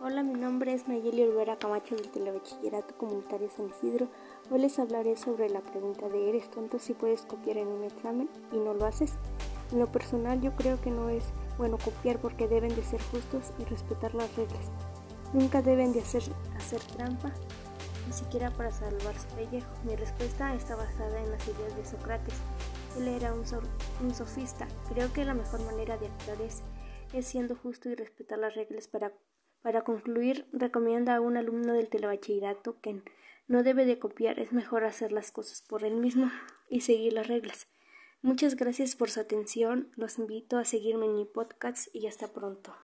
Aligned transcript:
Hola, 0.00 0.22
mi 0.22 0.34
nombre 0.34 0.72
es 0.74 0.86
Nayeli 0.86 1.24
Olvera 1.24 1.58
Camacho 1.58 1.96
del 1.96 2.08
Telebachillerato 2.08 2.96
Comunitario 2.96 3.50
San 3.50 3.68
Isidro. 3.68 4.06
Hoy 4.48 4.60
les 4.60 4.78
hablaré 4.78 5.16
sobre 5.16 5.50
la 5.50 5.60
pregunta 5.60 6.08
de 6.08 6.28
¿eres 6.28 6.48
tonto 6.52 6.78
si 6.78 6.94
puedes 6.94 7.22
copiar 7.22 7.56
en 7.56 7.66
un 7.66 7.82
examen 7.82 8.30
y 8.52 8.58
no 8.58 8.74
lo 8.74 8.86
haces? 8.86 9.14
En 9.72 9.80
lo 9.80 9.90
personal 9.90 10.40
yo 10.40 10.54
creo 10.54 10.80
que 10.80 10.92
no 10.92 11.08
es 11.08 11.24
bueno 11.56 11.78
copiar 11.84 12.20
porque 12.20 12.46
deben 12.46 12.76
de 12.76 12.84
ser 12.84 13.02
justos 13.10 13.52
y 13.58 13.64
respetar 13.64 14.14
las 14.14 14.36
reglas. 14.36 14.70
Nunca 15.32 15.62
deben 15.62 15.92
de 15.92 16.02
hacer, 16.02 16.22
hacer 16.54 16.80
trampa, 16.80 17.32
ni 18.06 18.12
siquiera 18.12 18.52
para 18.52 18.70
salvar 18.70 19.18
su 19.18 19.26
pellejo. 19.34 19.68
Mi 19.82 19.96
respuesta 19.96 20.54
está 20.54 20.76
basada 20.76 21.20
en 21.20 21.32
las 21.32 21.48
ideas 21.48 21.76
de 21.76 21.84
Sócrates. 21.84 22.34
Él 22.98 23.08
era 23.08 23.34
un, 23.34 23.44
sofista. 24.14 24.68
Creo 24.94 25.12
que 25.12 25.24
la 25.24 25.34
mejor 25.34 25.60
manera 25.64 25.98
de 25.98 26.06
actuar 26.06 26.38
es 26.40 26.62
siendo 27.26 27.56
justo 27.56 27.88
y 27.88 27.96
respetar 27.96 28.38
las 28.38 28.54
reglas 28.54 28.86
para 28.86 29.12
para 29.62 29.82
concluir, 29.82 30.46
recomienda 30.52 31.16
a 31.16 31.20
un 31.20 31.36
alumno 31.36 31.72
del 31.74 31.88
telebachillerato 31.88 32.80
que 32.80 33.02
no 33.46 33.62
debe 33.62 33.84
de 33.84 33.98
copiar, 33.98 34.38
es 34.38 34.52
mejor 34.52 34.84
hacer 34.84 35.12
las 35.12 35.32
cosas 35.32 35.62
por 35.62 35.84
él 35.84 35.96
mismo 35.96 36.30
y 36.68 36.82
seguir 36.82 37.12
las 37.14 37.28
reglas. 37.28 37.68
Muchas 38.20 38.56
gracias 38.56 38.96
por 38.96 39.10
su 39.10 39.20
atención, 39.20 39.92
los 39.96 40.18
invito 40.18 40.58
a 40.58 40.64
seguirme 40.64 41.06
en 41.06 41.14
mi 41.14 41.24
podcast 41.24 41.88
y 41.94 42.06
hasta 42.06 42.32
pronto. 42.32 42.74